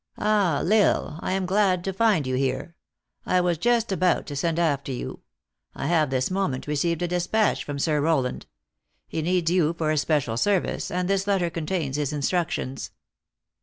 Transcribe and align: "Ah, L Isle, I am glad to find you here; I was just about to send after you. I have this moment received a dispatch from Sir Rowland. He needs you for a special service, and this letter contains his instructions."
"Ah, 0.17 0.61
L 0.61 0.71
Isle, 0.73 1.19
I 1.21 1.33
am 1.33 1.45
glad 1.45 1.83
to 1.83 1.93
find 1.93 2.25
you 2.25 2.33
here; 2.33 2.75
I 3.23 3.39
was 3.39 3.59
just 3.59 3.91
about 3.91 4.25
to 4.25 4.35
send 4.35 4.57
after 4.57 4.91
you. 4.91 5.21
I 5.75 5.85
have 5.85 6.09
this 6.09 6.31
moment 6.31 6.65
received 6.65 7.03
a 7.03 7.07
dispatch 7.07 7.63
from 7.63 7.77
Sir 7.77 8.01
Rowland. 8.01 8.47
He 9.07 9.21
needs 9.21 9.51
you 9.51 9.73
for 9.73 9.91
a 9.91 9.99
special 9.99 10.37
service, 10.37 10.89
and 10.89 11.07
this 11.07 11.27
letter 11.27 11.51
contains 11.51 11.97
his 11.97 12.13
instructions." 12.13 12.89